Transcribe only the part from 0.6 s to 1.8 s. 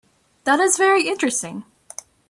very interesting.